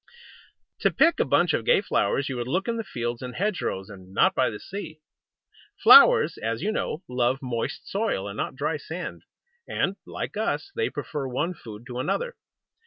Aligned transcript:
To 0.79 0.89
pick 0.89 1.19
a 1.19 1.25
bunch 1.25 1.53
of 1.53 1.63
gay 1.63 1.79
flowers 1.79 2.27
you 2.27 2.35
would 2.37 2.47
look 2.47 2.67
in 2.67 2.77
the 2.77 2.83
fields 2.83 3.21
and 3.21 3.35
hedge 3.35 3.61
rows, 3.61 3.87
and 3.87 4.11
not 4.15 4.33
by 4.33 4.49
the 4.49 4.59
sea. 4.59 4.99
Flowers, 5.77 6.39
as 6.39 6.63
you 6.63 6.71
know, 6.71 7.03
love 7.07 7.37
moist 7.43 7.87
soil, 7.87 8.27
and 8.27 8.35
not 8.35 8.55
dry 8.55 8.77
sand; 8.77 9.21
and, 9.67 9.97
like 10.07 10.35
us, 10.35 10.71
they 10.75 10.89
prefer 10.89 11.27
one 11.27 11.53
food 11.53 11.85
to 11.85 11.99
another. 11.99 12.35